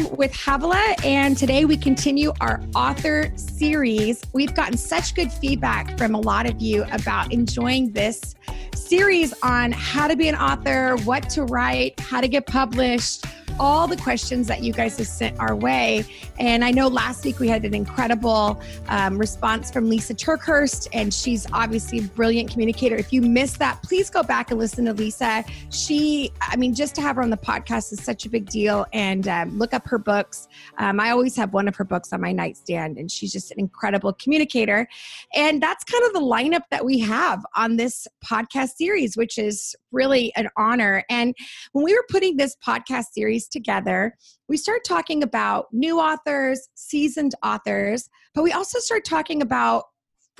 [0.00, 4.22] home with Havilah, and today we continue our author series.
[4.32, 8.34] We've gotten such good feedback from a lot of you about enjoying this
[8.74, 13.24] series on how to be an author, what to write, how to get published
[13.60, 16.02] all the questions that you guys have sent our way.
[16.38, 18.58] And I know last week we had an incredible
[18.88, 22.96] um, response from Lisa TerKeurst, and she's obviously a brilliant communicator.
[22.96, 25.44] If you missed that, please go back and listen to Lisa.
[25.68, 28.86] She, I mean, just to have her on the podcast is such a big deal.
[28.94, 30.48] And um, look up her books.
[30.78, 33.60] Um, I always have one of her books on my nightstand, and she's just an
[33.60, 34.88] incredible communicator.
[35.34, 39.76] And that's kind of the lineup that we have on this podcast series, which is
[39.92, 41.04] really an honor.
[41.10, 41.34] And
[41.72, 44.16] when we were putting this podcast series together,
[44.48, 49.84] we start talking about new authors, seasoned authors, but we also start talking about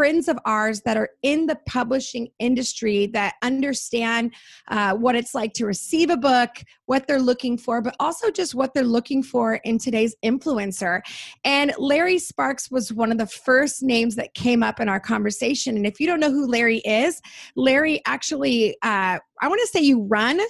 [0.01, 4.33] friends of ours that are in the publishing industry that understand
[4.69, 6.49] uh, what it's like to receive a book,
[6.87, 11.03] what they're looking for, but also just what they're looking for in today's influencer.
[11.45, 15.77] And Larry Sparks was one of the first names that came up in our conversation.
[15.77, 17.21] And if you don't know who Larry is,
[17.55, 20.41] Larry actually, uh, I want to say you run.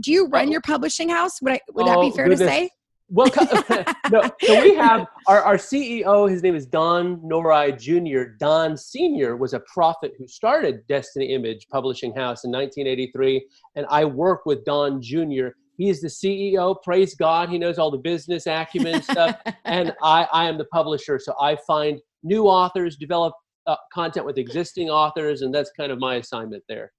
[0.00, 0.50] Do you run oh.
[0.52, 1.40] your publishing house?
[1.42, 2.40] Would, I, would oh, that be oh, fair goodness.
[2.40, 2.70] to say?
[3.12, 3.26] Well,
[4.10, 8.32] no, so we have our, our CEO, his name is Don Nori Jr.
[8.38, 9.36] Don Sr.
[9.36, 13.46] was a prophet who started Destiny Image Publishing House in 1983.
[13.76, 15.48] And I work with Don Jr.
[15.76, 16.82] He is the CEO.
[16.82, 17.50] Praise God.
[17.50, 19.36] He knows all the business acumen stuff.
[19.66, 21.18] and I, I am the publisher.
[21.18, 23.34] So I find new authors, develop
[23.66, 25.42] uh, content with existing authors.
[25.42, 26.92] And that's kind of my assignment there.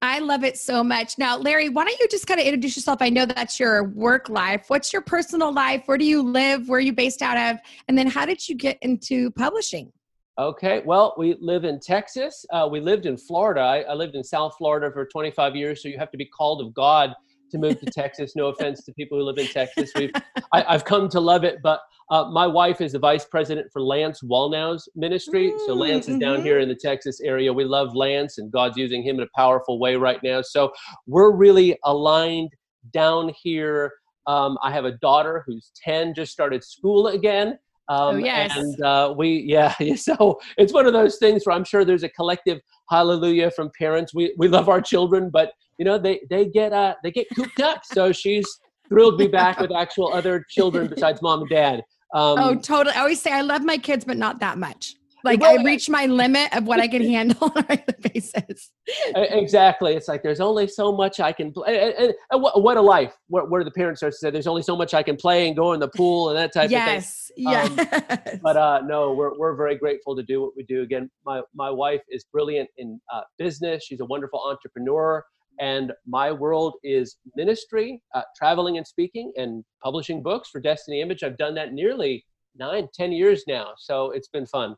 [0.00, 1.18] I love it so much.
[1.18, 3.02] Now, Larry, why don't you just kind of introduce yourself?
[3.02, 4.66] I know that's your work life.
[4.68, 5.82] What's your personal life?
[5.86, 6.68] Where do you live?
[6.68, 7.60] Where are you based out of?
[7.88, 9.92] And then how did you get into publishing?
[10.38, 12.46] Okay, well, we live in Texas.
[12.52, 13.60] Uh, we lived in Florida.
[13.60, 16.60] I, I, lived in South Florida for 25 years, so you have to be called
[16.60, 17.12] of God
[17.50, 18.34] to move to Texas.
[18.36, 19.90] No offense to people who live in Texas.
[19.96, 20.12] We've,
[20.52, 23.82] I, have come to love it, but uh, my wife is the vice president for
[23.82, 25.50] Lance Wallnau's ministry.
[25.50, 26.14] Mm, so Lance mm-hmm.
[26.14, 26.44] is down mm-hmm.
[26.44, 27.52] here in the Texas area.
[27.52, 30.42] We love Lance, and God's using him in a powerful way right now.
[30.42, 30.72] So
[31.06, 32.50] we're really aligned
[32.92, 33.92] down here.
[34.26, 37.58] Um, I have a daughter who's 10, just started school again.
[37.88, 38.56] Um, oh, yes.
[38.56, 42.08] And uh, we, yeah, so it's one of those things where I'm sure there's a
[42.10, 42.60] collective
[42.90, 44.14] hallelujah from parents.
[44.14, 47.60] We, we love our children, but you know, they, they get, uh, they get cooped
[47.60, 47.82] up.
[47.84, 48.46] So she's
[48.88, 51.82] thrilled to be back with actual other children besides mom and dad.
[52.14, 52.96] Um, oh, totally.
[52.96, 54.94] I always say I love my kids, but not that much.
[55.24, 58.70] Like well, I reach my limit of what I can handle on a regular basis.
[59.16, 59.94] Exactly.
[59.94, 61.92] It's like there's only so much I can play.
[61.98, 63.14] And, and what, what, a life.
[63.26, 65.72] What, where the parents are said, there's only so much I can play and go
[65.72, 67.44] in the pool and that type yes, of thing.
[67.48, 67.78] Yes.
[67.78, 68.32] Yes.
[68.32, 70.82] Um, but uh, no, we're, we're very grateful to do what we do.
[70.82, 73.84] Again, my, my wife is brilliant in uh, business.
[73.84, 75.24] She's a wonderful entrepreneur.
[75.60, 81.22] And my world is ministry, uh, traveling and speaking, and publishing books for Destiny Image.
[81.22, 82.24] I've done that nearly
[82.56, 83.72] nine, ten years now.
[83.76, 84.76] So it's been fun.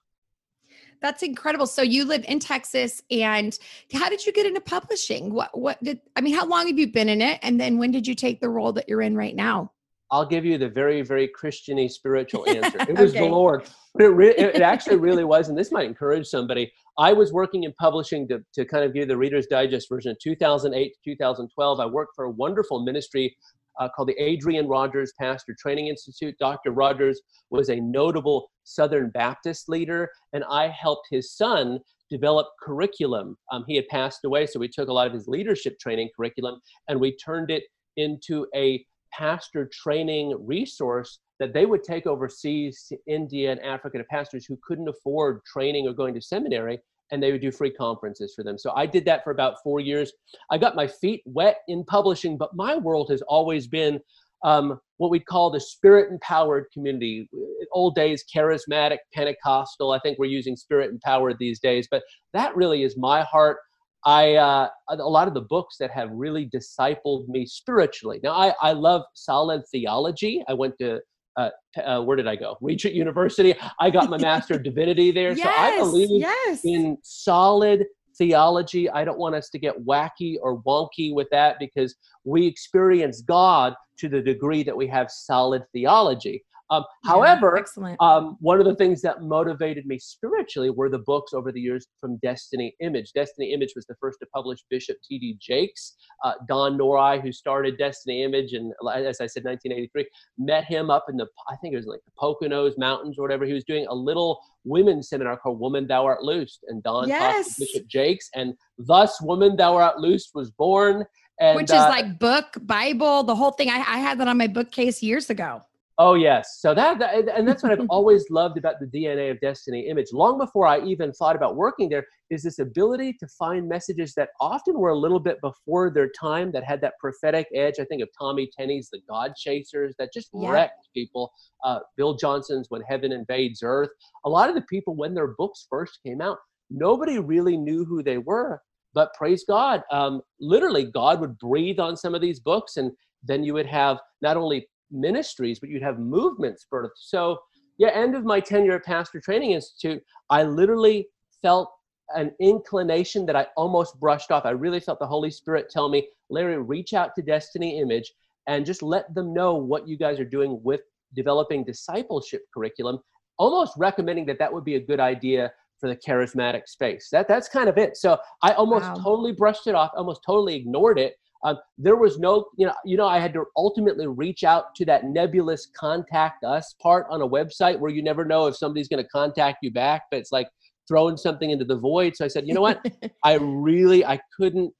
[1.02, 1.66] That's incredible.
[1.66, 3.58] So you live in Texas, and
[3.92, 5.32] how did you get into publishing?
[5.32, 6.34] What what did I mean?
[6.34, 7.38] How long have you been in it?
[7.42, 9.72] And then when did you take the role that you're in right now?
[10.12, 12.78] I'll give you the very, very Christiany spiritual answer.
[12.88, 13.20] It was okay.
[13.20, 16.72] the Lord, but it, re- it actually really was, and this might encourage somebody.
[16.98, 20.18] I was working in publishing to, to kind of give the Reader's Digest version of
[20.18, 21.80] 2008 to 2012.
[21.80, 23.36] I worked for a wonderful ministry
[23.78, 26.34] uh, called the Adrian Rogers Pastor Training Institute.
[26.40, 26.72] Dr.
[26.72, 27.20] Rogers
[27.50, 31.78] was a notable Southern Baptist leader, and I helped his son
[32.10, 33.36] develop curriculum.
[33.52, 36.60] Um, he had passed away, so we took a lot of his leadership training curriculum
[36.88, 37.62] and we turned it
[37.96, 44.04] into a pastor training resource that they would take overseas to India and Africa to
[44.04, 46.78] pastors who couldn't afford training or going to seminary,
[47.10, 48.58] and they would do free conferences for them.
[48.58, 50.12] So I did that for about four years.
[50.50, 54.00] I got my feet wet in publishing, but my world has always been
[54.42, 57.28] um, what we'd call the spirit empowered community.
[57.72, 59.92] Old days, charismatic, Pentecostal.
[59.92, 62.02] I think we're using spirit empowered these days, but
[62.32, 63.58] that really is my heart.
[64.04, 68.20] I uh, a lot of the books that have really discipled me spiritually.
[68.22, 70.42] Now, I, I love solid theology.
[70.48, 71.00] I went to
[71.36, 71.50] uh,
[71.84, 72.56] uh, where did I go?
[72.60, 73.54] Regent University.
[73.78, 75.32] I got my Master of Divinity there.
[75.32, 76.60] Yes, so I believe yes.
[76.64, 77.86] in solid
[78.18, 78.90] theology.
[78.90, 81.94] I don't want us to get wacky or wonky with that because
[82.24, 86.44] we experience God to the degree that we have solid theology.
[86.70, 88.00] Um, yeah, however, excellent.
[88.00, 91.86] Um, one of the things that motivated me spiritually were the books over the years
[92.00, 93.12] from Destiny Image.
[93.12, 95.38] Destiny Image was the first to publish Bishop T.D.
[95.40, 95.96] Jakes.
[96.24, 100.06] Uh, Don Nori, who started Destiny Image, and as I said, 1983,
[100.38, 103.44] met him up in the, I think it was like the Poconos Mountains or whatever.
[103.44, 106.60] He was doing a little women's seminar called Woman Thou Art Loosed.
[106.68, 107.46] And Don yes.
[107.46, 111.04] talked to Bishop Jakes, and thus Woman Thou Art Loosed was born.
[111.40, 113.70] And, Which is uh, like book, Bible, the whole thing.
[113.70, 115.62] I, I had that on my bookcase years ago.
[116.02, 116.56] Oh yes.
[116.60, 120.06] So that, that, and that's what I've always loved about the DNA of Destiny Image.
[120.14, 124.30] Long before I even thought about working there, is this ability to find messages that
[124.40, 127.74] often were a little bit before their time, that had that prophetic edge.
[127.78, 130.50] I think of Tommy Tenney's The God Chasers, that just yeah.
[130.50, 131.30] wrecked people.
[131.66, 133.90] Uh, Bill Johnson's When Heaven Invades Earth.
[134.24, 136.38] A lot of the people when their books first came out,
[136.70, 138.62] nobody really knew who they were.
[138.94, 142.90] But praise God, um, literally, God would breathe on some of these books, and
[143.22, 146.90] then you would have not only ministries, but you'd have movements birthed.
[146.96, 147.38] So,
[147.78, 151.08] yeah, end of my tenure at Pastor Training Institute, I literally
[151.42, 151.70] felt
[152.14, 154.44] an inclination that I almost brushed off.
[154.44, 158.12] I really felt the Holy Spirit tell me, Larry, reach out to Destiny Image
[158.46, 160.80] and just let them know what you guys are doing with
[161.14, 162.98] developing discipleship curriculum,
[163.38, 167.08] almost recommending that that would be a good idea for the charismatic space.
[167.10, 167.96] That that's kind of it.
[167.96, 168.94] So I almost wow.
[168.94, 171.14] totally brushed it off, almost totally ignored it
[171.44, 174.84] um, there was no, you know, you know, I had to ultimately reach out to
[174.86, 179.02] that nebulous contact us part on a website where you never know if somebody's going
[179.02, 180.48] to contact you back, but it's like
[180.86, 182.16] throwing something into the void.
[182.16, 182.84] So I said, you know what?
[183.24, 184.72] I really, I couldn't,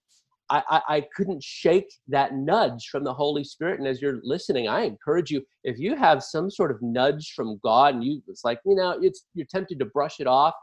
[0.50, 3.78] I, I, I couldn't shake that nudge from the Holy Spirit.
[3.78, 7.58] And as you're listening, I encourage you, if you have some sort of nudge from
[7.62, 10.54] God and you, it's like, you know, it's, you're tempted to brush it off,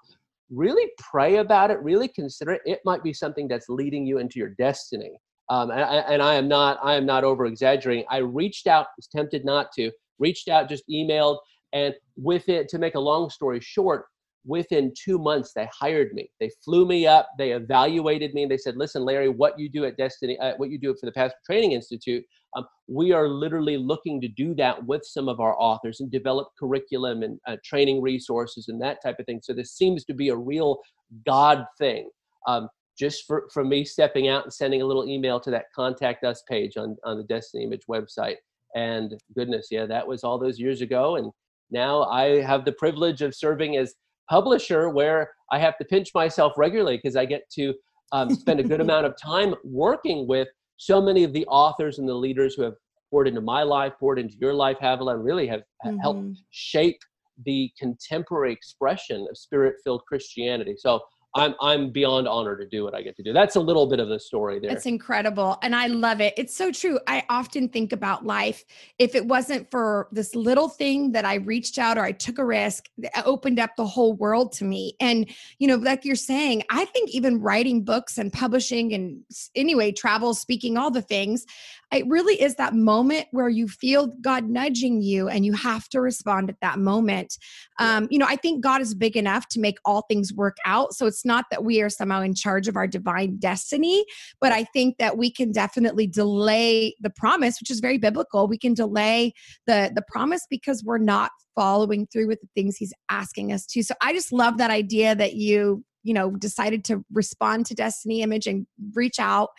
[0.52, 2.62] really pray about it, really consider it.
[2.66, 5.18] It might be something that's leading you into your destiny.
[5.50, 8.06] Um, and, I, and I am not I am not over exaggerating.
[8.10, 11.38] I reached out, was tempted not to, reached out, just emailed,
[11.74, 14.06] and with it to make a long story short,
[14.46, 16.30] within two months they hired me.
[16.40, 19.86] They flew me up, they evaluated me, and they said, "Listen, Larry, what you do
[19.86, 23.78] at Destiny, uh, what you do for the Pastor Training Institute, um, we are literally
[23.78, 28.02] looking to do that with some of our authors and develop curriculum and uh, training
[28.02, 29.42] resources and that type of thing.
[29.44, 30.80] So this seems to be a real
[31.26, 32.10] God thing."
[32.48, 36.24] Um, just for, for me stepping out and sending a little email to that contact
[36.24, 38.38] us page on, on the Destiny Image website.
[38.76, 41.16] And goodness, yeah, that was all those years ago.
[41.16, 41.32] And
[41.72, 43.94] now I have the privilege of serving as
[44.30, 47.74] publisher where I have to pinch myself regularly because I get to
[48.12, 50.48] um, spend a good amount of time working with
[50.78, 52.76] so many of the authors and the leaders who have
[53.10, 55.98] poured into my life, poured into your life, Havilah, and really have mm-hmm.
[55.98, 57.00] helped shape
[57.46, 60.76] the contemporary expression of spirit filled Christianity.
[60.78, 61.02] So
[61.36, 63.34] I'm I'm beyond honored to do what I get to do.
[63.34, 64.72] That's a little bit of the story there.
[64.72, 66.34] It's incredible and I love it.
[66.38, 67.00] It's so true.
[67.08, 68.64] I often think about life
[68.98, 72.46] if it wasn't for this little thing that I reached out or I took a
[72.46, 74.96] risk, it opened up the whole world to me.
[75.00, 75.30] And
[75.60, 79.24] you know, like you're saying, I think even writing books and publishing and
[79.56, 81.46] anyway, travel, speaking, all the things,
[81.94, 86.02] it really is that moment where you feel God nudging you and you have to
[86.02, 87.38] respond at that moment.
[87.80, 90.94] Um, you know, I think God is big enough to make all things work out.
[90.94, 94.06] So it's not that we are somehow in charge of our divine destiny,
[94.42, 98.48] but I think that we can definitely delay the promise, which is very biblical.
[98.48, 99.34] We can delay
[99.66, 103.82] the the promise because we're not following through with the things he's asking us to.
[103.82, 108.22] So I just love that idea that you you know decided to respond to destiny
[108.22, 109.50] image and reach out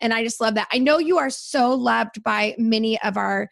[0.00, 0.68] and I just love that.
[0.72, 3.48] I know you are so loved by many of our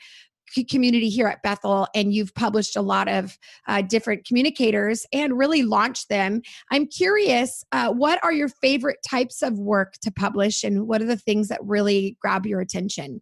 [0.68, 5.62] community here at Bethel, and you've published a lot of uh, different communicators and really
[5.62, 6.42] launched them.
[6.70, 11.06] I'm curious, uh, what are your favorite types of work to publish, and what are
[11.06, 13.20] the things that really grab your attention?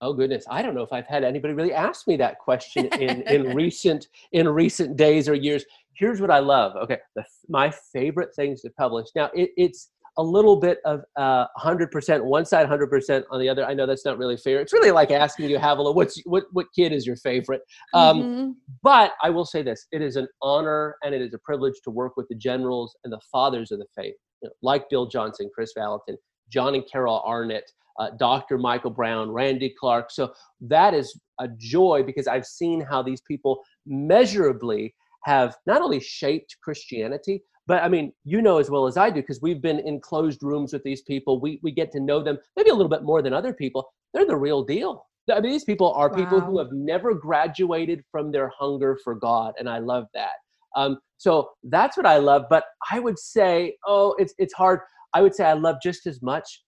[0.00, 3.22] Oh goodness, I don't know if I've had anybody really ask me that question in
[3.22, 5.64] in recent in recent days or years.
[5.94, 6.76] Here's what I love.
[6.76, 9.08] Okay, the, my favorite things to publish.
[9.16, 13.64] Now it, it's a little bit of uh, 100% one side 100% on the other.
[13.64, 14.60] I know that's not really fair.
[14.60, 17.62] It's really like asking you Havilah, what's what what kid is your favorite?
[17.94, 18.50] Um, mm-hmm.
[18.82, 21.90] but i will say this it is an honor and it is a privilege to
[21.90, 25.50] work with the generals and the fathers of the faith you know, like bill johnson
[25.54, 26.16] kris vallotton
[26.50, 27.64] john and carol arnott
[27.98, 30.10] uh, dr michael brown randy clark.
[30.10, 34.94] So that is a joy because i've seen how these people measurably
[35.24, 39.20] have not only shaped christianity but I mean, you know as well as I do,
[39.20, 41.38] because we've been in closed rooms with these people.
[41.38, 43.92] We we get to know them maybe a little bit more than other people.
[44.14, 45.04] They're the real deal.
[45.30, 46.16] I mean, these people are wow.
[46.16, 50.32] people who have never graduated from their hunger for God, and I love that.
[50.74, 52.44] Um, so that's what I love.
[52.48, 54.80] But I would say, oh, it's it's hard.
[55.12, 56.62] I would say I love just as much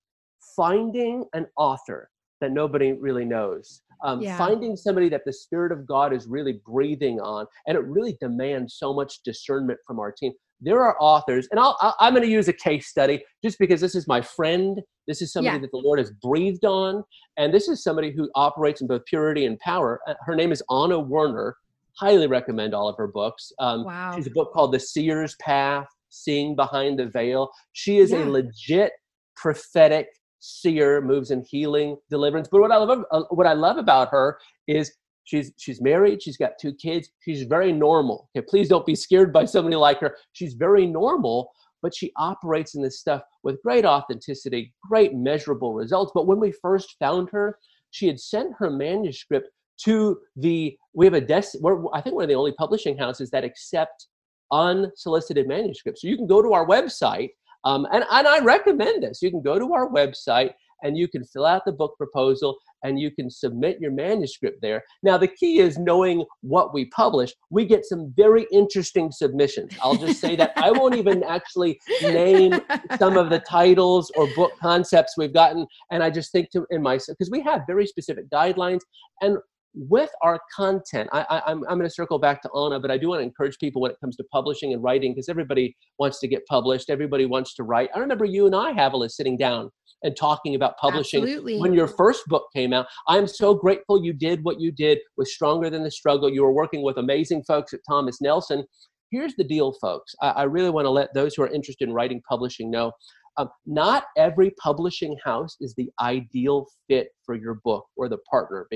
[0.54, 2.10] finding an author
[2.42, 3.80] that nobody really knows.
[4.02, 4.36] Um, yeah.
[4.36, 8.74] Finding somebody that the Spirit of God is really breathing on, and it really demands
[8.74, 12.30] so much discernment from our team there are authors, and I'll, i am going to
[12.30, 14.80] use a case study just because this is my friend.
[15.06, 15.60] This is somebody yeah.
[15.62, 17.02] that the Lord has breathed on,
[17.36, 20.00] and this is somebody who operates in both purity and power.
[20.06, 21.56] Uh, her name is Ana Werner.
[21.98, 23.52] Highly recommend all of her books.
[23.58, 24.12] Um, wow.
[24.14, 27.50] She's a book called The Seer's Path, Seeing Behind the Veil.
[27.72, 28.24] She is yeah.
[28.24, 28.92] a legit
[29.36, 30.08] prophetic
[30.40, 32.48] seer, moves in healing, deliverance.
[32.50, 34.92] But what I love, uh, what I love about her is
[35.24, 36.22] She's she's married.
[36.22, 37.10] She's got two kids.
[37.20, 38.28] She's very normal.
[38.36, 40.16] Okay, please don't be scared by somebody like her.
[40.32, 46.12] She's very normal, but she operates in this stuff with great authenticity, great measurable results.
[46.14, 47.58] But when we first found her,
[47.90, 49.48] she had sent her manuscript
[49.84, 53.44] to the we have a desk we're, i think we're the only publishing houses that
[53.44, 54.08] accept
[54.52, 57.30] unsolicited manuscripts so you can go to our website
[57.64, 61.24] um, and, and i recommend this you can go to our website and you can
[61.24, 64.82] fill out the book proposal and you can submit your manuscript there.
[65.02, 67.32] Now, the key is knowing what we publish.
[67.50, 69.72] We get some very interesting submissions.
[69.82, 72.60] I'll just say that I won't even actually name
[72.98, 75.66] some of the titles or book concepts we've gotten.
[75.90, 78.80] And I just think to in myself, because we have very specific guidelines.
[79.20, 79.38] And
[79.74, 82.98] with our content, I, I, I'm, I'm going to circle back to Ana, but I
[82.98, 86.18] do want to encourage people when it comes to publishing and writing because everybody wants
[86.20, 86.90] to get published.
[86.90, 87.90] Everybody wants to write.
[87.94, 89.70] I remember you and I, Havilah, sitting down
[90.02, 91.58] and talking about publishing Absolutely.
[91.58, 92.86] when your first book came out.
[93.08, 96.30] I'm so grateful you did what you did with Stronger Than the Struggle.
[96.30, 98.64] You were working with amazing folks at Thomas Nelson.
[99.10, 100.14] Here's the deal, folks.
[100.22, 102.92] I, I really want to let those who are interested in writing publishing know
[103.36, 108.68] um, not every publishing house is the ideal fit for your book or the partner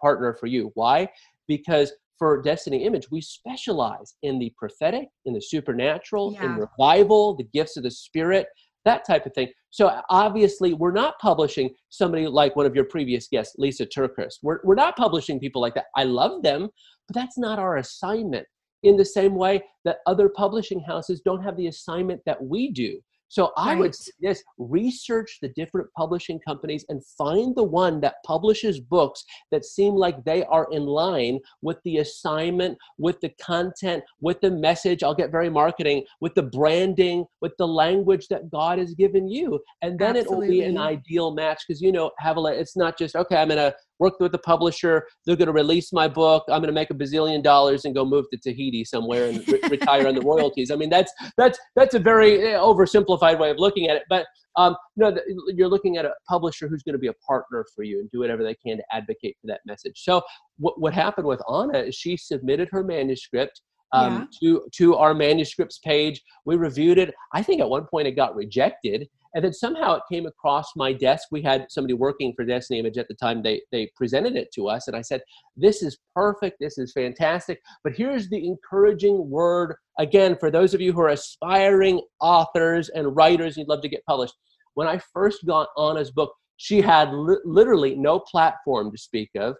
[0.00, 0.70] partner for you.
[0.74, 1.08] Why?
[1.46, 6.44] Because for Destiny Image, we specialize in the prophetic, in the supernatural, yeah.
[6.44, 8.46] in revival, the gifts of the Spirit,
[8.84, 9.48] that type of thing.
[9.70, 14.38] So obviously, we're not publishing somebody like one of your previous guests, Lisa TerKeurst.
[14.42, 15.86] We're, we're not publishing people like that.
[15.96, 16.68] I love them,
[17.06, 18.46] but that's not our assignment.
[18.82, 22.98] In the same way that other publishing houses don't have the assignment that we do.
[23.30, 23.78] So I right.
[23.78, 29.64] would yes, research the different publishing companies and find the one that publishes books that
[29.64, 35.04] seem like they are in line with the assignment, with the content, with the message.
[35.04, 39.60] I'll get very marketing, with the branding, with the language that God has given you.
[39.80, 40.46] And then Absolutely.
[40.46, 43.48] it will be an ideal match because you know, Havilah, it's not just okay, I'm
[43.48, 45.06] gonna work with the publisher.
[45.24, 46.44] They're going to release my book.
[46.48, 49.60] I'm going to make a bazillion dollars and go move to Tahiti somewhere and re-
[49.70, 50.70] retire on the royalties.
[50.70, 54.02] I mean, that's that's that's a very eh, oversimplified way of looking at it.
[54.08, 54.26] But
[54.56, 55.16] um, no,
[55.54, 58.18] you're looking at a publisher who's going to be a partner for you and do
[58.18, 60.02] whatever they can to advocate for that message.
[60.02, 60.22] So
[60.58, 63.60] what what happened with Ana is she submitted her manuscript.
[63.92, 64.52] Um, yeah.
[64.52, 66.22] to to our manuscripts page.
[66.44, 67.12] We reviewed it.
[67.34, 70.92] I think at one point it got rejected, and then somehow it came across my
[70.92, 71.28] desk.
[71.30, 73.42] We had somebody working for Destiny Image at the time.
[73.42, 75.22] They, they presented it to us, and I said,
[75.56, 76.56] This is perfect.
[76.60, 77.60] This is fantastic.
[77.84, 83.14] But here's the encouraging word again for those of you who are aspiring authors and
[83.14, 84.34] writers, and you'd love to get published.
[84.74, 89.54] When I first got Ana's book, she had li- literally no platform to speak of.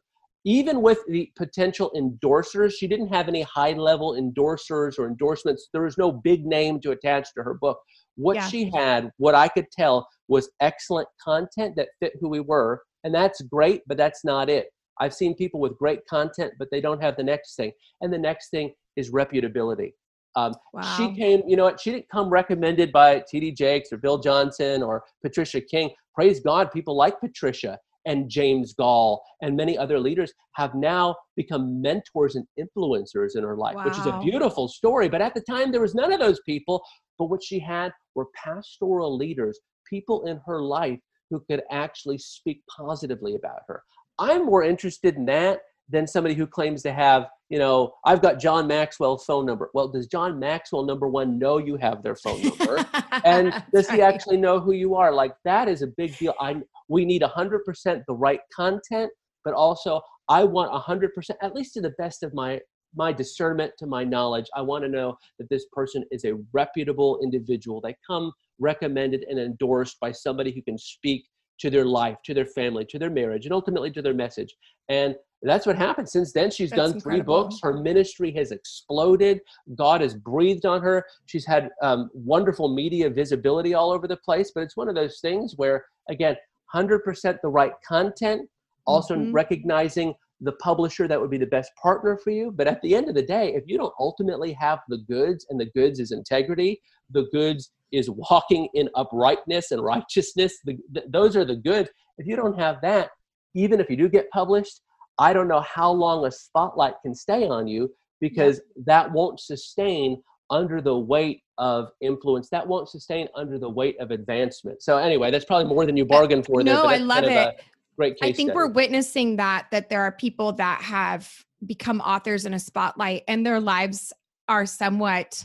[0.44, 5.68] Even with the potential endorsers, she didn't have any high level endorsers or endorsements.
[5.72, 7.78] There was no big name to attach to her book.
[8.16, 8.48] What yeah.
[8.48, 12.82] she had, what I could tell, was excellent content that fit who we were.
[13.04, 14.68] And that's great, but that's not it.
[14.98, 17.72] I've seen people with great content, but they don't have the next thing.
[18.00, 19.92] And the next thing is reputability.
[20.36, 20.82] Um, wow.
[20.96, 21.80] She came, you know what?
[21.80, 23.52] She didn't come recommended by T.D.
[23.52, 25.90] Jakes or Bill Johnson or Patricia King.
[26.14, 31.80] Praise God, people like Patricia and James Goll and many other leaders have now become
[31.80, 33.84] mentors and influencers in her life, wow.
[33.84, 35.08] which is a beautiful story.
[35.08, 36.82] But at the time, there was none of those people.
[37.18, 40.98] But what she had were pastoral leaders, people in her life
[41.30, 43.82] who could actually speak positively about her.
[44.18, 48.38] I'm more interested in that than somebody who claims to have, you know, I've got
[48.38, 49.70] John Maxwell's phone number.
[49.74, 52.86] Well, does John Maxwell, number one, know you have their phone number?
[53.24, 55.12] and does he actually know who you are?
[55.12, 56.34] Like, that is a big deal.
[56.40, 56.56] I,
[56.88, 59.10] we need 100% the right content,
[59.44, 61.08] but also I want 100%,
[61.42, 62.60] at least to the best of my
[62.96, 67.20] my discernment to my knowledge i want to know that this person is a reputable
[67.22, 71.24] individual they come recommended and endorsed by somebody who can speak
[71.60, 74.52] to their life to their family to their marriage and ultimately to their message
[74.88, 77.10] and that's what happened since then she's that's done incredible.
[77.10, 79.40] three books her ministry has exploded
[79.74, 84.50] god has breathed on her she's had um, wonderful media visibility all over the place
[84.54, 86.36] but it's one of those things where again
[86.74, 88.48] 100% the right content
[88.86, 89.32] also mm-hmm.
[89.32, 92.50] recognizing the publisher that would be the best partner for you.
[92.50, 95.60] But at the end of the day, if you don't ultimately have the goods, and
[95.60, 96.80] the goods is integrity,
[97.10, 101.90] the goods is walking in uprightness and righteousness, the, the, those are the goods.
[102.18, 103.10] If you don't have that,
[103.54, 104.80] even if you do get published,
[105.20, 110.20] I don't know how long a spotlight can stay on you because that won't sustain
[110.50, 112.48] under the weight of influence.
[112.50, 114.82] That won't sustain under the weight of advancement.
[114.82, 116.62] So anyway, that's probably more than you bargained for.
[116.62, 117.60] No, there, I love it
[118.00, 118.52] great I think study.
[118.54, 121.30] we're witnessing that that there are people that have
[121.66, 124.10] become authors in a spotlight and their lives
[124.48, 125.44] are somewhat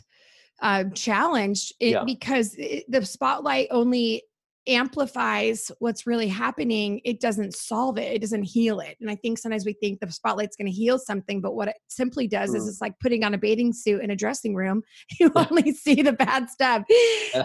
[0.62, 2.06] uh, challenged yeah.
[2.06, 4.24] because it, the spotlight only
[4.68, 8.14] amplifies what's really happening, it doesn't solve it.
[8.14, 8.98] It doesn't heal it.
[9.00, 11.76] And I think sometimes we think the spotlight's going to heal something, but what it
[11.88, 12.56] simply does mm.
[12.56, 14.82] is it's like putting on a bathing suit in a dressing room.
[15.20, 16.84] You only see the bad stuff.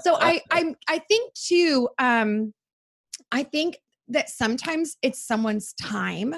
[0.02, 2.52] So I I I think too um
[3.30, 6.34] I think that sometimes it's someone's time.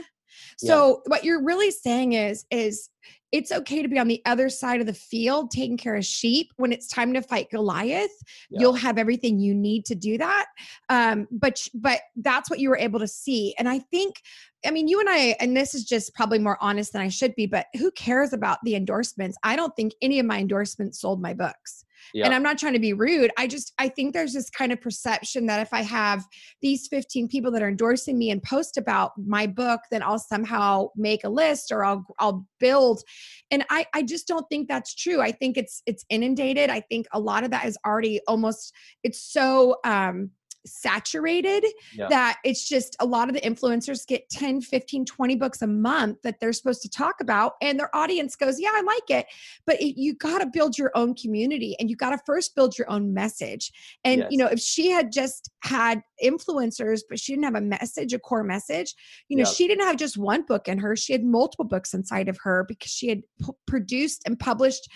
[0.58, 1.10] So yeah.
[1.10, 2.90] what you're really saying is is
[3.32, 6.52] it's okay to be on the other side of the field taking care of sheep.
[6.56, 8.10] When it's time to fight goliath
[8.50, 8.60] yeah.
[8.60, 10.46] you'll have everything you need to do that.
[10.88, 13.54] Um, but but that's what you were able to see.
[13.58, 14.22] And i think
[14.64, 17.34] i mean you and i and this is just probably more honest than i should
[17.34, 19.36] be but who cares about the endorsements?
[19.42, 21.84] I don't think any of my endorsements sold my books
[22.14, 22.25] yeah.
[22.25, 23.30] and i'm not trying to be rude.
[23.37, 26.25] I just i think there's this kind of perception that if i have
[26.61, 30.88] these 15 people that are endorsing me and post about my book then i'll somehow
[30.97, 33.02] make a list or i'll i'll build.
[33.50, 35.21] And i i just don't think that's true.
[35.21, 36.71] I think it's it's inundated.
[36.71, 40.30] I think a lot of that is already almost it's so um
[40.64, 41.64] saturated
[41.95, 42.07] yeah.
[42.09, 46.19] that it's just a lot of the influencers get 10 15 20 books a month
[46.23, 49.26] that they're supposed to talk about and their audience goes yeah i like it
[49.66, 52.76] but it, you got to build your own community and you got to first build
[52.78, 53.73] your own message
[54.04, 54.28] and yes.
[54.31, 58.19] you know if she had just had influencers but she didn't have a message a
[58.19, 58.95] core message
[59.28, 62.28] you know she didn't have just one book in her she had multiple books inside
[62.28, 64.89] of her because she had p- produced and published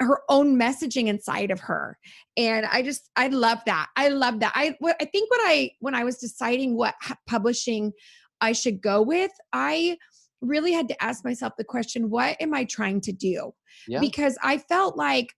[0.00, 1.98] her own messaging inside of her.
[2.36, 3.88] And i just i love that.
[3.96, 4.52] I love that.
[4.54, 6.94] I i think what i when i was deciding what
[7.28, 7.92] publishing
[8.40, 9.96] i should go with i
[10.40, 13.52] really had to ask myself the question what am i trying to do?
[13.88, 14.00] Yeah.
[14.00, 15.34] because i felt like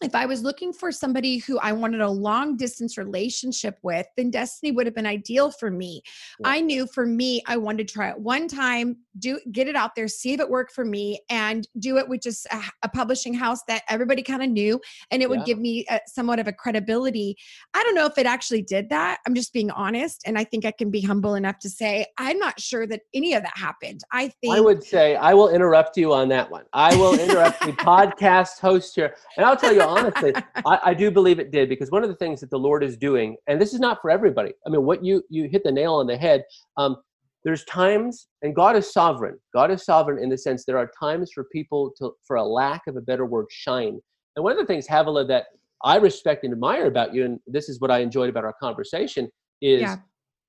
[0.00, 4.30] if I was looking for somebody who I wanted a long distance relationship with, then
[4.30, 6.02] Destiny would have been ideal for me.
[6.40, 6.50] Yeah.
[6.50, 9.96] I knew for me, I wanted to try it one time, do get it out
[9.96, 13.34] there, see if it worked for me, and do it with just a, a publishing
[13.34, 14.80] house that everybody kind of knew,
[15.10, 17.36] and it would give me a, somewhat of a credibility.
[17.74, 19.18] I don't know if it actually did that.
[19.26, 22.38] I'm just being honest, and I think I can be humble enough to say I'm
[22.38, 24.02] not sure that any of that happened.
[24.12, 26.64] I think I would say I will interrupt you on that one.
[26.72, 30.32] I will interrupt the podcast host here, and I'll tell you honestly,
[30.66, 32.96] I, I, do believe it did because one of the things that the Lord is
[32.96, 34.52] doing, and this is not for everybody.
[34.66, 36.44] I mean, what you you hit the nail on the head.
[36.76, 36.96] Um,
[37.44, 39.38] there's times, and God is sovereign.
[39.54, 42.82] God is sovereign in the sense there are times for people to, for a lack
[42.86, 44.00] of a better word, shine.
[44.36, 45.46] And one of the things, Havilah, that
[45.84, 49.30] I respect and admire about you, and this is what I enjoyed about our conversation,
[49.62, 49.96] is yeah.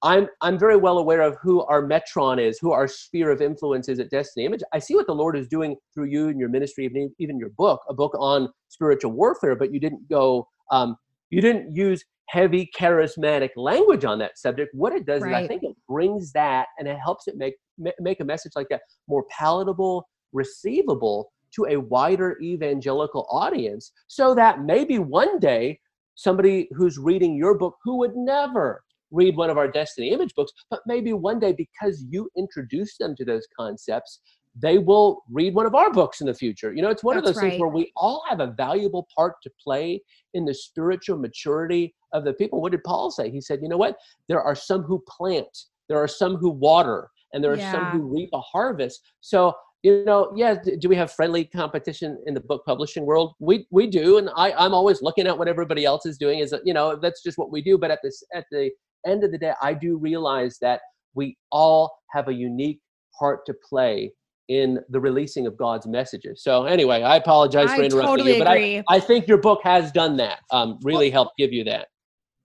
[0.01, 3.89] I'm I'm very well aware of who our metron is, who our sphere of influence
[3.89, 4.61] is at Destiny Image.
[4.73, 7.49] I see what the Lord is doing through you and your ministry, even even your
[7.49, 9.55] book, a book on spiritual warfare.
[9.55, 10.95] But you didn't go, um,
[11.29, 14.73] you didn't use heavy charismatic language on that subject.
[14.73, 15.43] What it does right.
[15.43, 17.55] is I think it brings that and it helps it make
[17.99, 24.61] make a message like that more palatable, receivable to a wider evangelical audience, so that
[24.61, 25.79] maybe one day
[26.15, 30.51] somebody who's reading your book who would never read one of our Destiny Image books,
[30.69, 34.21] but maybe one day because you introduce them to those concepts,
[34.55, 36.73] they will read one of our books in the future.
[36.73, 37.49] You know, it's one That's of those right.
[37.51, 40.01] things where we all have a valuable part to play
[40.33, 42.61] in the spiritual maturity of the people.
[42.61, 43.29] What did Paul say?
[43.29, 43.95] He said, you know what?
[44.27, 45.47] There are some who plant,
[45.87, 47.71] there are some who water, and there are yeah.
[47.71, 49.01] some who reap a harvest.
[49.21, 53.33] So you know, yeah, do we have friendly competition in the book publishing world?
[53.39, 56.39] We we do, and I I'm always looking at what everybody else is doing.
[56.39, 57.77] Is you know that's just what we do.
[57.77, 58.71] But at this at the
[59.05, 60.81] end of the day, I do realize that
[61.13, 62.79] we all have a unique
[63.17, 64.13] part to play
[64.47, 66.41] in the releasing of God's messages.
[66.43, 69.61] So anyway, I apologize I for interrupting totally you, but I, I think your book
[69.63, 70.39] has done that.
[70.51, 71.87] Um, really well, helped give you that.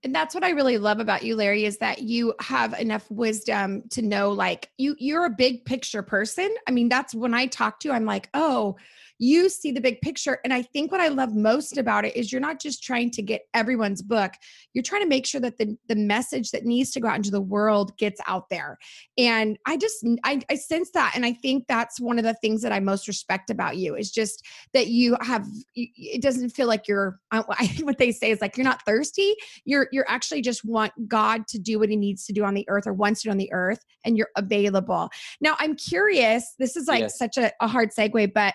[0.03, 3.81] And that's what I really love about you, Larry, is that you have enough wisdom
[3.89, 6.53] to know like you you're a big picture person.
[6.67, 8.75] I mean, that's when I talk to you, I'm like, oh,
[9.17, 10.39] you see the big picture.
[10.43, 13.21] And I think what I love most about it is you're not just trying to
[13.21, 14.33] get everyone's book,
[14.73, 17.31] you're trying to make sure that the, the message that needs to go out into
[17.31, 18.77] the world gets out there.
[19.17, 21.13] And I just, I, I sense that.
[21.15, 24.11] And I think that's one of the things that I most respect about you is
[24.11, 27.41] just that you have, it doesn't feel like you're, I,
[27.81, 29.33] what they say is like, you're not thirsty.
[29.63, 32.65] You're, you're actually just want God to do what he needs to do on the
[32.67, 35.09] earth or wants to do on the earth and you're available.
[35.41, 37.17] Now I'm curious, this is like yes.
[37.17, 38.53] such a, a hard segue, but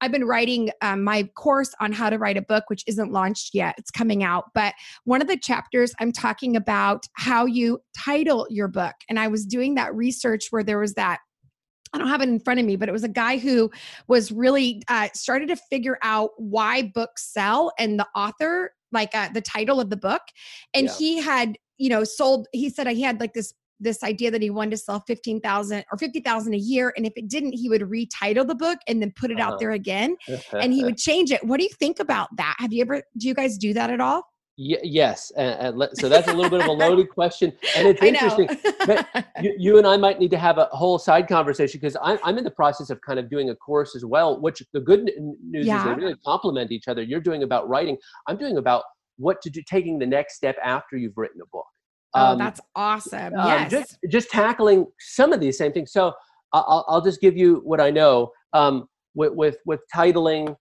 [0.00, 3.54] I've been writing um, my course on how to write a book, which isn't launched
[3.54, 3.74] yet.
[3.78, 4.46] It's coming out.
[4.54, 8.94] But one of the chapters, I'm talking about how you title your book.
[9.08, 11.20] And I was doing that research where there was that
[11.92, 13.70] I don't have it in front of me, but it was a guy who
[14.08, 19.30] was really uh, started to figure out why books sell and the author, like uh,
[19.32, 20.22] the title of the book.
[20.74, 20.94] And yeah.
[20.98, 24.50] he had, you know, sold, he said he had like this this idea that he
[24.50, 26.92] wanted to sell 15,000 or 50,000 a year.
[26.96, 29.52] And if it didn't, he would retitle the book and then put it uh-huh.
[29.52, 30.16] out there again
[30.52, 31.44] and he would change it.
[31.44, 32.56] What do you think about that?
[32.58, 34.24] Have you ever, do you guys do that at all?
[34.58, 38.02] Y- yes, and, and so that's a little bit of a loaded question, and it's
[38.02, 38.48] interesting.
[39.40, 42.38] you, you, and I might need to have a whole side conversation because I'm, I'm
[42.38, 44.40] in the process of kind of doing a course as well.
[44.40, 45.78] Which the good news yeah.
[45.78, 47.02] is they really complement each other.
[47.02, 47.96] You're doing about writing.
[48.26, 48.82] I'm doing about
[49.16, 51.66] what to do, taking the next step after you've written a book.
[52.14, 53.34] Oh, um, that's awesome!
[53.34, 55.92] Um, yes, just just tackling some of these same things.
[55.92, 56.12] So
[56.52, 60.56] I'll, I'll just give you what I know um, with, with with titling.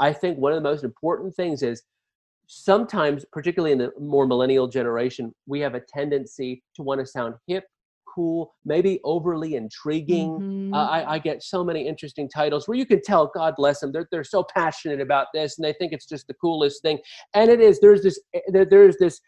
[0.00, 1.82] I think one of the most important things is
[2.48, 7.34] sometimes, particularly in the more millennial generation, we have a tendency to want to sound
[7.46, 7.64] hip,
[8.12, 10.30] cool, maybe overly intriguing.
[10.30, 10.74] Mm-hmm.
[10.74, 13.92] Uh, I, I, get so many interesting titles where you can tell, God bless them,
[13.92, 16.98] they're, they're so passionate about this and they think it's just the coolest thing.
[17.34, 17.80] And it is.
[17.80, 18.18] There's this.
[18.34, 19.20] Eh, there, there's this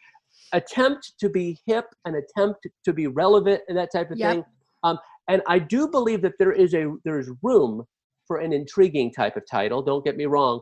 [0.52, 4.32] attempt to be hip, an attempt to be relevant, and that type of yep.
[4.32, 4.44] thing.
[4.82, 7.84] Um, and I do believe that there is a there is room
[8.26, 9.82] for an intriguing type of title.
[9.82, 10.60] Don't get me wrong,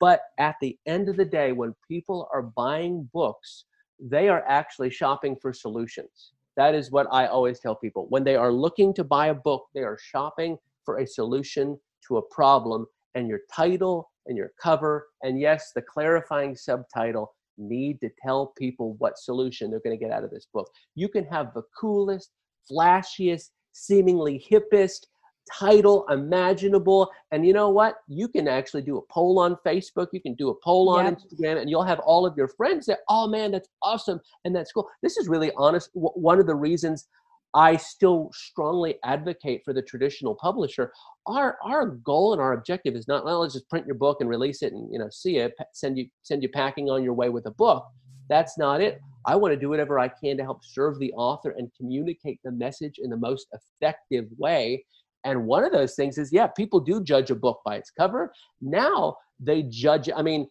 [0.00, 3.64] but at the end of the day, when people are buying books,
[4.00, 6.32] they are actually shopping for solutions.
[6.56, 8.06] That is what I always tell people.
[8.10, 12.18] When they are looking to buy a book, they are shopping for a solution to
[12.18, 18.10] a problem, and your title and your cover, and yes, the clarifying subtitle need to
[18.22, 20.68] tell people what solution they're going to get out of this book.
[20.94, 22.30] You can have the coolest,
[22.70, 25.06] flashiest, seemingly hippest,
[25.50, 27.10] title imaginable.
[27.30, 27.96] And you know what?
[28.08, 30.08] You can actually do a poll on Facebook.
[30.12, 31.18] You can do a poll on yep.
[31.18, 34.72] Instagram, and you'll have all of your friends say, "Oh man, that's awesome!" And that's
[34.72, 34.88] cool.
[35.02, 35.90] This is really honest.
[35.94, 37.08] One of the reasons
[37.54, 40.92] I still strongly advocate for the traditional publisher.
[41.26, 44.28] Our our goal and our objective is not well, let's just print your book and
[44.28, 47.28] release it, and you know, see it, send you send you packing on your way
[47.28, 47.86] with a book.
[48.28, 49.00] That's not it.
[49.26, 52.50] I want to do whatever I can to help serve the author and communicate the
[52.50, 54.84] message in the most effective way.
[55.24, 58.32] And one of those things is, yeah, people do judge a book by its cover.
[58.60, 60.48] Now they judge, I mean,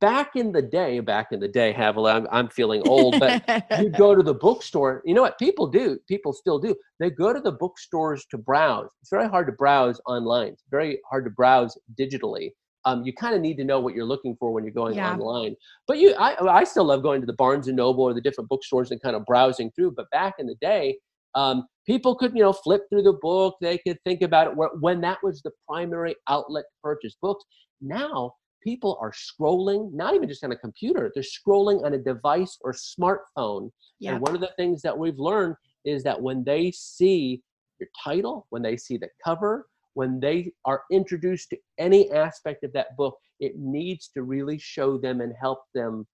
[0.00, 3.44] back in the day, back in the day, Havilah, I'm, I'm feeling old, but
[3.80, 5.02] you go to the bookstore.
[5.04, 5.98] You know what people do?
[6.08, 6.74] People still do.
[7.00, 8.88] They go to the bookstores to browse.
[9.00, 10.48] It's very hard to browse online.
[10.48, 12.50] It's very hard to browse digitally.
[12.86, 15.12] Um, you kind of need to know what you're looking for when you're going yeah.
[15.12, 15.56] online.
[15.88, 18.50] But you, I, I still love going to the Barnes and Noble or the different
[18.50, 19.92] bookstores and kind of browsing through.
[19.92, 20.98] But back in the day,
[21.34, 25.00] um, people could you know flip through the book they could think about it when
[25.00, 27.44] that was the primary outlet to purchase books
[27.80, 28.32] now
[28.64, 32.72] people are scrolling not even just on a computer they're scrolling on a device or
[32.72, 33.70] smartphone
[34.12, 37.42] and one of the things that we've learned is that when they see
[37.78, 42.72] your title when they see the cover when they are introduced to any aspect of
[42.72, 46.06] that book it needs to really show them and help them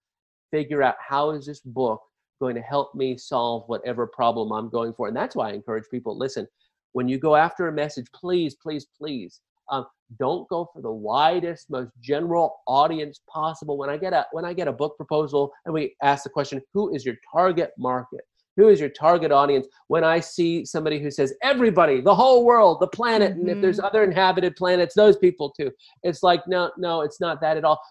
[0.51, 2.01] figure out how is this book
[2.39, 5.07] going to help me solve whatever problem I'm going for.
[5.07, 6.47] And that's why I encourage people listen,
[6.93, 9.85] when you go after a message, please, please, please um,
[10.19, 13.77] don't go for the widest, most general audience possible.
[13.77, 16.61] When I get a when I get a book proposal and we ask the question,
[16.73, 18.21] who is your target market?
[18.57, 19.67] Who is your target audience?
[19.87, 23.41] When I see somebody who says everybody, the whole world, the planet, mm-hmm.
[23.41, 23.85] and if there's mm-hmm.
[23.85, 25.71] other inhabited planets, those people too.
[26.03, 27.81] It's like no, no, it's not that at all.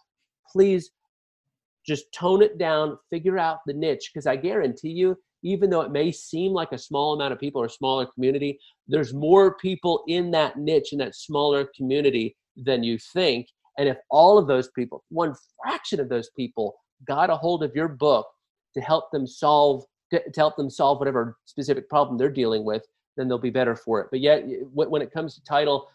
[0.51, 0.91] Please
[1.87, 5.90] just tone it down, figure out the niche, because I guarantee you, even though it
[5.90, 10.05] may seem like a small amount of people or a smaller community, there's more people
[10.09, 13.46] in that niche in that smaller community than you think.
[13.79, 16.74] And if all of those people, one fraction of those people,
[17.07, 18.26] got a hold of your book
[18.74, 22.83] to help them solve to, help them solve whatever specific problem they're dealing with,
[23.16, 24.09] then they'll be better for it.
[24.11, 25.88] But yet, when it comes to title,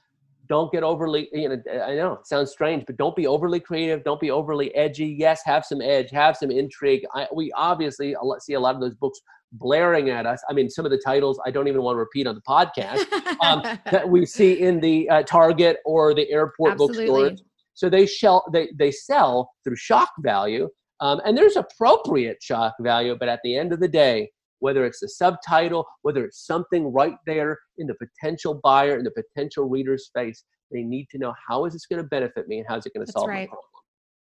[0.47, 4.03] don't get overly you know i know it sounds strange but don't be overly creative
[4.03, 5.05] don't be overly edgy.
[5.07, 7.03] Yes have some edge have some intrigue.
[7.13, 9.19] I, we obviously see a lot of those books
[9.51, 10.41] blaring at us.
[10.49, 13.05] I mean some of the titles i don't even want to repeat on the podcast
[13.43, 17.05] um, that we see in the uh, target or the airport Absolutely.
[17.07, 17.43] bookstores.
[17.73, 23.15] So they sell they, they sell through shock value um, and there's appropriate shock value
[23.19, 24.29] but at the end of the day
[24.59, 29.11] whether it's a subtitle, whether it's something right there in the potential buyer, in the
[29.11, 30.43] potential reader's face.
[30.71, 32.93] They need to know how is this going to benefit me and how is it
[32.93, 33.41] going to solve right.
[33.41, 33.74] my problem.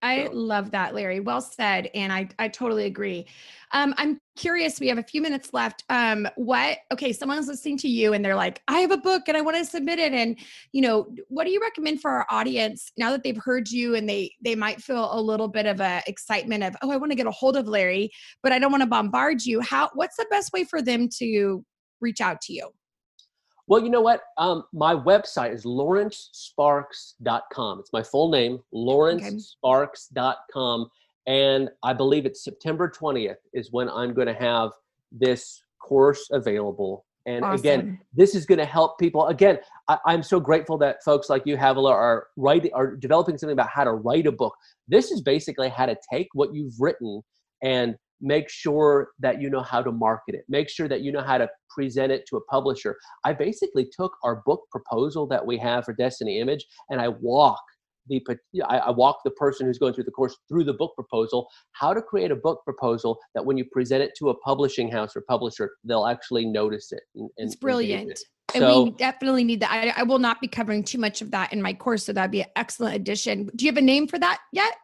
[0.05, 1.21] I love that, Larry.
[1.21, 1.91] Well said.
[1.95, 3.27] And I, I totally agree.
[3.73, 5.83] Um, I'm curious, we have a few minutes left.
[5.89, 9.37] Um, what, okay, someone's listening to you and they're like, I have a book and
[9.37, 10.13] I want to submit it.
[10.13, 10.39] And,
[10.73, 14.07] you know, what do you recommend for our audience now that they've heard you and
[14.07, 17.17] they, they might feel a little bit of a excitement of, oh, I want to
[17.17, 18.11] get a hold of Larry,
[18.43, 19.63] but I don't want to bombard you.
[19.63, 21.65] How, what's the best way for them to
[22.03, 22.71] reach out to you?
[23.67, 24.21] Well, you know what?
[24.37, 27.81] Um, my website is lawrencesparks.com.
[27.81, 30.91] It's my full name, lawrencesparks.com.
[31.27, 34.73] And I believe it's September 20th is when I'm going to have
[35.11, 37.07] this course available.
[37.27, 37.61] And awesome.
[37.61, 39.29] again, this is going to help people.
[39.29, 43.55] Again, I, am so grateful that folks like you, Havilah, are writing, are developing something
[43.55, 44.55] about how to write a book.
[44.89, 47.23] This is basically how to take what you've written
[47.63, 51.23] and make sure that you know how to market it make sure that you know
[51.23, 55.59] how to present it to a publisher i basically took our book proposal that we
[55.59, 57.61] have for destiny image and i walk
[58.09, 58.23] the
[58.69, 62.03] I walk the person who's going through the course through the book proposal, how to
[62.03, 65.73] create a book proposal that when you present it to a publishing house or publisher,
[65.85, 67.03] they'll actually notice it.
[67.15, 68.11] And, and it's brilliant.
[68.11, 68.21] It.
[68.55, 69.71] And so, we definitely need that.
[69.71, 72.31] I, I, will not be covering too much of that in my course, so that'd
[72.31, 73.51] be an excellent addition.
[73.57, 74.77] Do you have a name for that yet?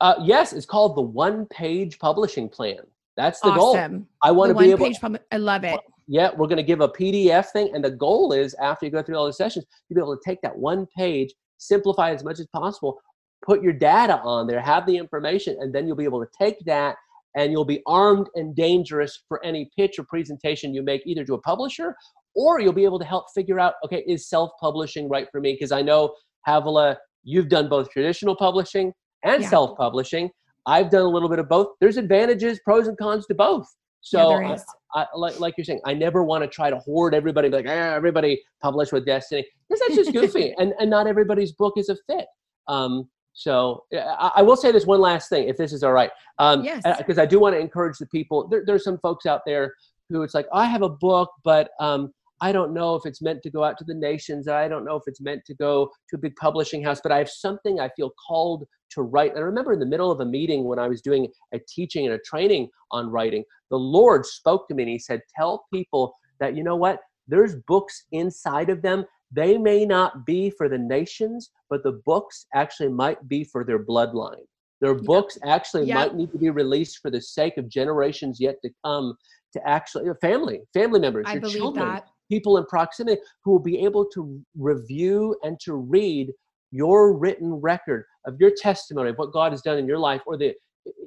[0.00, 2.78] Uh, yes, it's called the One Page Publishing Plan.
[3.16, 3.92] That's the awesome.
[3.92, 4.08] goal.
[4.22, 4.86] I want to be able.
[4.86, 5.80] Page pub- I love it.
[6.06, 9.02] Yeah, we're going to give a PDF thing, and the goal is after you go
[9.02, 12.38] through all the sessions, you'll be able to take that one page, simplify as much
[12.38, 12.98] as possible,
[13.44, 16.58] put your data on there, have the information, and then you'll be able to take
[16.64, 16.96] that
[17.36, 21.34] and you'll be armed and dangerous for any pitch or presentation you make either to
[21.34, 21.94] a publisher
[22.34, 25.72] or you'll be able to help figure out okay is self-publishing right for me because
[25.72, 26.14] i know
[26.46, 28.92] havilah you've done both traditional publishing
[29.24, 29.48] and yeah.
[29.48, 30.30] self-publishing
[30.66, 33.66] i've done a little bit of both there's advantages pros and cons to both
[34.00, 34.56] so yeah,
[34.94, 37.66] I, I, like, like you're saying i never want to try to hoard everybody like
[37.66, 41.88] ah, everybody publish with destiny because that's just goofy and, and not everybody's book is
[41.88, 42.26] a fit
[42.68, 46.10] um, so I, I, will say this one last thing, if this is all right.
[46.40, 46.82] Um, yes.
[46.98, 48.48] Because I do want to encourage the people.
[48.48, 49.74] There, there's some folks out there
[50.10, 53.42] who it's like, I have a book, but um, I don't know if it's meant
[53.42, 54.48] to go out to the nations.
[54.48, 57.18] I don't know if it's meant to go to a big publishing house, but I
[57.18, 59.32] have something I feel called to write.
[59.32, 62.06] And I remember in the middle of a meeting when I was doing a teaching
[62.06, 66.14] and a training on writing, the Lord spoke to me and He said, Tell people
[66.40, 67.00] that, you know what?
[67.26, 69.04] There's books inside of them.
[69.30, 73.84] They may not be for the nations, but the books actually might be for their
[73.84, 74.46] bloodline.
[74.80, 75.96] Their books actually yep.
[75.96, 79.16] might need to be released for the sake of generations yet to come
[79.52, 81.88] to actually uh, family, family members, I your children.
[81.88, 86.32] That people in proximity who will be able to review and to read
[86.70, 90.36] your written record of your testimony of what God has done in your life or
[90.36, 90.54] the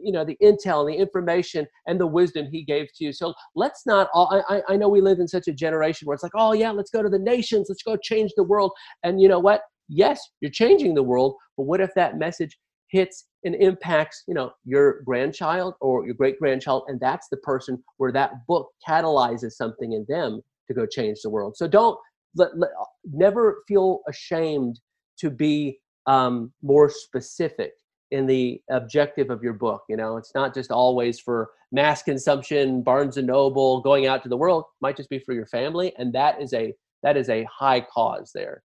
[0.04, 3.14] you know the intel and the information and the wisdom he gave to you.
[3.14, 6.24] So let's not all I, I know we live in such a generation where it's
[6.24, 8.72] like oh yeah let's go to the nations let's go change the world.
[9.04, 9.62] And you know what?
[9.88, 12.58] Yes you're changing the world but what if that message
[12.90, 17.82] hits and impacts you know your grandchild or your great grandchild and that's the person
[17.98, 20.42] where that book catalyzes something in them
[20.74, 21.56] to go change the world.
[21.58, 21.98] So don't
[22.36, 22.70] let, let,
[23.12, 24.80] never feel ashamed
[25.20, 27.72] to be um, more specific
[28.12, 29.84] in the objective of your book.
[29.90, 34.30] You know, it's not just always for mass consumption, Barnes and Noble, going out to
[34.30, 34.64] the world.
[34.64, 37.82] It might just be for your family, and that is a that is a high
[37.82, 38.64] cause there.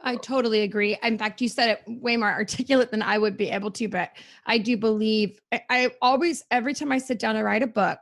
[0.00, 0.98] I totally agree.
[1.02, 4.10] In fact, you said it way more articulate than I would be able to, but
[4.44, 7.98] I do believe I, I always every time I sit down to write a book,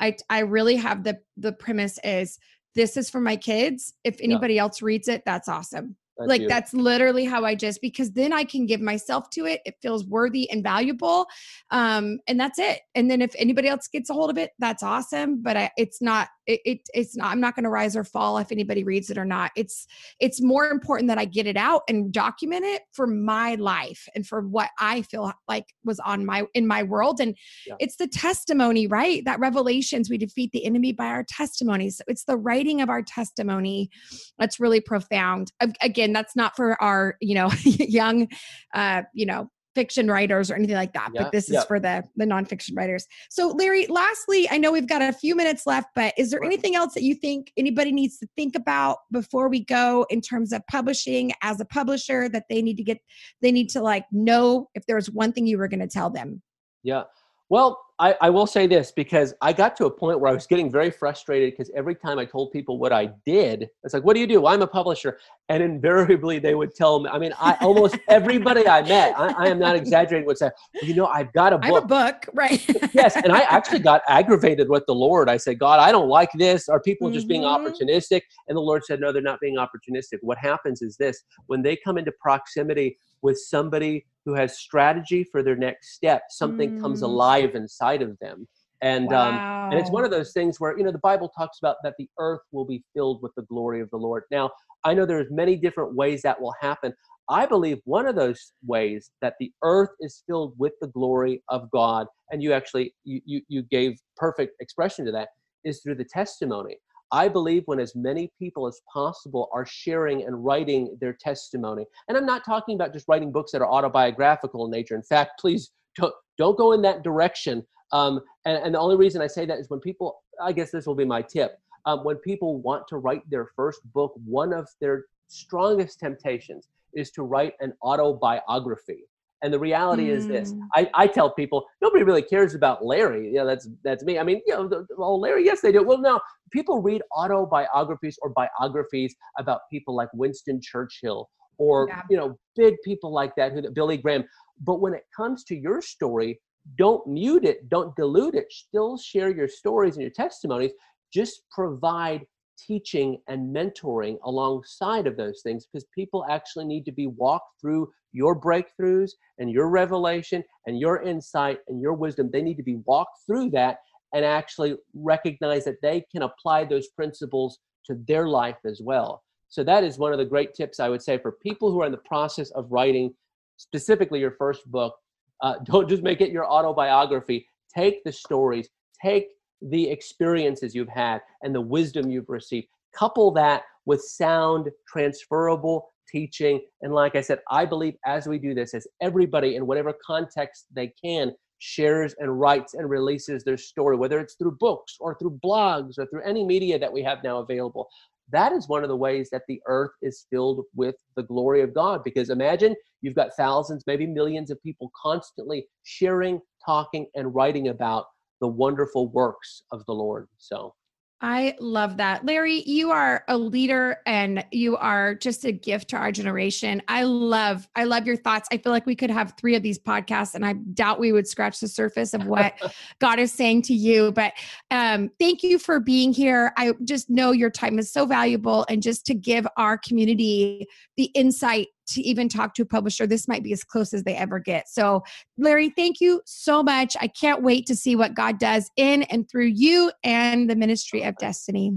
[0.00, 2.38] I I really have the the premise is
[2.74, 3.94] this is for my kids.
[4.04, 4.62] If anybody yeah.
[4.62, 6.48] else reads it, that's awesome like you.
[6.48, 9.60] that's literally how I just because then I can give myself to it.
[9.64, 11.26] It feels worthy and valuable.
[11.70, 12.80] Um, and that's it.
[12.94, 15.42] And then if anybody else gets a hold of it, that's awesome.
[15.42, 18.38] But I, it's not, it, it it's not, I'm not going to rise or fall
[18.38, 19.50] if anybody reads it or not.
[19.56, 19.86] It's,
[20.18, 24.26] it's more important that I get it out and document it for my life and
[24.26, 27.20] for what I feel like was on my, in my world.
[27.20, 27.36] And
[27.66, 27.74] yeah.
[27.78, 29.24] it's the testimony, right?
[29.24, 31.98] That revelations, we defeat the enemy by our testimonies.
[31.98, 33.90] So it's the writing of our testimony
[34.38, 35.52] that's really profound.
[35.80, 38.28] Again, that's not for our you know young
[38.74, 41.60] uh you know fiction writers or anything like that yeah, but this yeah.
[41.60, 43.06] is for the the nonfiction writers.
[43.30, 46.74] So larry lastly i know we've got a few minutes left but is there anything
[46.74, 50.60] else that you think anybody needs to think about before we go in terms of
[50.70, 52.98] publishing as a publisher that they need to get
[53.40, 56.42] they need to like know if there's one thing you were going to tell them?
[56.82, 57.04] Yeah
[57.50, 60.46] well, I, I, will say this because I got to a point where I was
[60.46, 64.14] getting very frustrated because every time I told people what I did, it's like, what
[64.14, 64.46] do you do?
[64.46, 65.18] I'm a publisher.
[65.50, 69.48] And invariably they would tell me, I mean, I almost everybody I met, I, I,
[69.48, 71.64] am not exaggerating, would say, you know, I've got a book.
[71.64, 72.94] I have a book, right?
[72.94, 73.16] yes.
[73.16, 75.28] And I actually got aggravated with the Lord.
[75.28, 76.70] I said, God, I don't like this.
[76.70, 77.14] Are people mm-hmm.
[77.14, 77.66] just being mm-hmm.
[77.66, 78.22] opportunistic?
[78.48, 80.18] And the Lord said, no, they're not being opportunistic.
[80.22, 85.42] What happens is this when they come into proximity with somebody who has strategy for
[85.42, 86.80] their next step something mm.
[86.80, 88.46] comes alive inside of them
[88.82, 89.66] and wow.
[89.66, 91.94] um, and it's one of those things where you know the bible talks about that
[91.98, 94.50] the earth will be filled with the glory of the lord now
[94.84, 96.92] i know there's many different ways that will happen
[97.28, 101.70] i believe one of those ways that the earth is filled with the glory of
[101.70, 105.28] god and you actually you you, you gave perfect expression to that
[105.64, 106.76] is through the testimony
[107.12, 112.16] I believe when as many people as possible are sharing and writing their testimony, and
[112.16, 114.94] I'm not talking about just writing books that are autobiographical in nature.
[114.94, 117.66] In fact, please don't, don't go in that direction.
[117.92, 120.86] Um, and, and, the only reason I say that is when people, I guess this
[120.86, 124.68] will be my tip, um, when people want to write their first book, one of
[124.80, 129.04] their strongest temptations is to write an autobiography.
[129.42, 130.10] And the reality mm.
[130.10, 130.60] is this: mm.
[130.74, 133.30] I, I tell people nobody really cares about Larry.
[133.32, 134.18] Yeah, that's that's me.
[134.18, 135.82] I mean, you know, the, well, Larry, yes, they do.
[135.82, 141.28] Well, no, people read autobiographies or biographies about people like Winston Churchill
[141.60, 142.02] or yeah.
[142.08, 144.24] you know, big people like that, who Billy Graham.
[144.60, 146.40] But when it comes to your story,
[146.76, 148.46] don't mute it, don't dilute it.
[148.50, 150.72] Still share your stories and your testimonies.
[151.12, 152.22] Just provide
[152.66, 157.88] teaching and mentoring alongside of those things because people actually need to be walked through
[158.12, 162.30] your breakthroughs and your revelation and your insight and your wisdom.
[162.32, 163.78] They need to be walked through that
[164.12, 169.22] and actually recognize that they can apply those principles to their life as well.
[169.48, 171.86] So, that is one of the great tips I would say for people who are
[171.86, 173.14] in the process of writing
[173.56, 174.94] specifically your first book.
[175.42, 177.46] Uh, don't just make it your autobiography.
[177.74, 178.68] Take the stories,
[179.02, 179.28] take
[179.62, 182.68] the experiences you've had and the wisdom you've received.
[182.94, 186.60] Couple that with sound, transferable teaching.
[186.82, 190.66] And like I said, I believe as we do this, as everybody in whatever context
[190.74, 195.38] they can shares and writes and releases their story, whether it's through books or through
[195.44, 197.88] blogs or through any media that we have now available.
[198.32, 201.74] That is one of the ways that the earth is filled with the glory of
[201.74, 202.02] God.
[202.02, 208.06] Because imagine you've got thousands, maybe millions of people constantly sharing, talking, and writing about
[208.40, 210.28] the wonderful works of the Lord.
[210.38, 210.74] So
[211.22, 212.24] I love that.
[212.24, 216.80] Larry, you are a leader and you are just a gift to our generation.
[216.88, 218.48] I love I love your thoughts.
[218.50, 221.28] I feel like we could have 3 of these podcasts and I doubt we would
[221.28, 222.54] scratch the surface of what
[223.00, 224.32] God is saying to you, but
[224.70, 226.52] um thank you for being here.
[226.56, 231.04] I just know your time is so valuable and just to give our community the
[231.14, 234.38] insight to even talk to a publisher, this might be as close as they ever
[234.38, 234.68] get.
[234.68, 235.02] So,
[235.38, 236.96] Larry, thank you so much.
[237.00, 241.02] I can't wait to see what God does in and through you and the ministry
[241.02, 241.72] of destiny.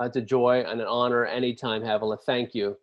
[0.00, 2.18] It's a joy and an honor anytime, Havilah.
[2.24, 2.76] Thank you.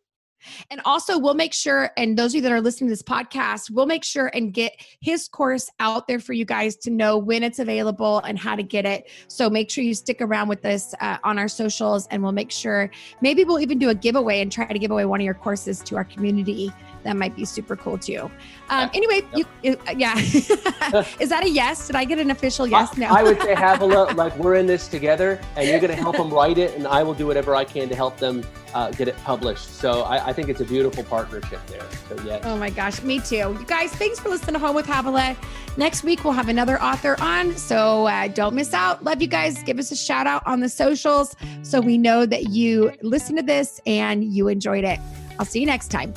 [0.69, 3.69] And also, we'll make sure, and those of you that are listening to this podcast,
[3.69, 7.43] we'll make sure and get his course out there for you guys to know when
[7.43, 9.09] it's available and how to get it.
[9.27, 12.51] So make sure you stick around with us uh, on our socials, and we'll make
[12.51, 12.89] sure
[13.21, 15.81] maybe we'll even do a giveaway and try to give away one of your courses
[15.83, 16.71] to our community
[17.07, 18.29] that might be super cool too.
[18.69, 19.47] Um, anyway, yep.
[19.63, 20.17] you, yeah.
[21.19, 21.87] Is that a yes?
[21.87, 22.97] Did I get an official yes?
[22.97, 23.07] No.
[23.07, 26.29] I would say Havilah, like we're in this together and you're going to help them
[26.29, 29.15] write it and I will do whatever I can to help them uh, get it
[29.23, 29.75] published.
[29.75, 31.85] So I, I, think it's a beautiful partnership there.
[32.09, 32.43] So yes.
[32.45, 33.35] Oh my gosh, me too.
[33.35, 35.35] You guys, thanks for listening to Home with Havilah.
[35.77, 39.03] Next week we'll have another author on, so uh, don't miss out.
[39.03, 39.63] Love you guys.
[39.63, 43.43] Give us a shout out on the socials so we know that you listened to
[43.43, 44.99] this and you enjoyed it.
[45.39, 46.13] I'll see you next time.